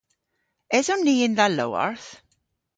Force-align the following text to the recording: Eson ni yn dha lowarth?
Eson 0.77 0.99
ni 1.03 1.15
yn 1.25 1.33
dha 1.37 1.47
lowarth? 1.49 2.09